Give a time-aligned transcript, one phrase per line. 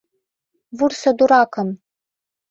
[0.77, 1.69] Вурсо дуракым...